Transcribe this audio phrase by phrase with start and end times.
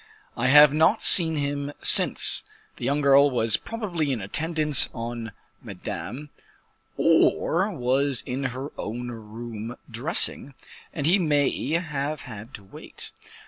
[0.35, 2.43] "I have not seen him since;
[2.77, 5.31] the young girl was probably in attendance on
[5.61, 6.31] Madame,
[6.97, 10.55] or was in her own room dressing,
[10.91, 13.11] and he may have had to wait.